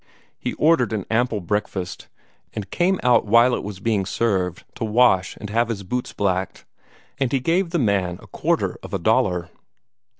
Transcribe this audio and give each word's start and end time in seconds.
He 0.39 0.53
ordered 0.53 0.93
an 0.93 1.05
ample 1.11 1.41
breakfast, 1.41 2.07
and 2.55 2.71
came 2.71 2.99
out 3.03 3.27
while 3.27 3.53
it 3.53 3.63
was 3.63 3.79
being 3.79 4.07
served 4.07 4.63
to 4.73 4.83
wash 4.83 5.37
and 5.37 5.51
have 5.51 5.69
his 5.69 5.83
boots 5.83 6.11
blacked, 6.11 6.65
and 7.19 7.31
he 7.31 7.39
gave 7.39 7.69
the 7.69 7.77
man 7.77 8.17
a 8.19 8.25
quarter 8.25 8.79
of 8.81 8.95
a 8.95 8.97
dollar. 8.97 9.51